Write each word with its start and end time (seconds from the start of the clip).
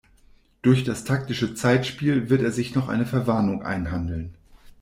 Durch 0.63 0.83
das 0.83 1.03
taktische 1.03 1.53
Zeitspiel 1.53 2.31
wird 2.31 2.41
er 2.41 2.51
sich 2.51 2.73
noch 2.73 2.87
eine 2.89 3.05
Verwarnung 3.05 3.61
einhandeln. 3.61 4.33